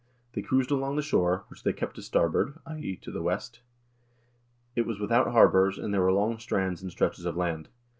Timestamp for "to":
1.97-2.01, 3.03-3.11